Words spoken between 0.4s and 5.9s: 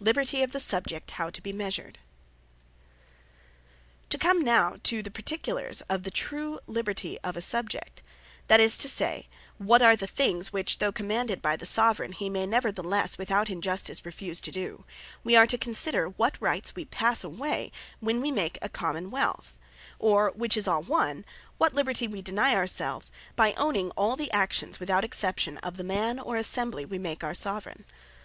Of The Subject How To Be Measured To come now to the particulars